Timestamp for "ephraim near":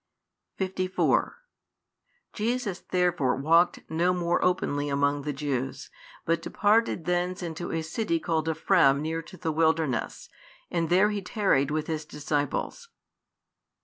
8.49-9.21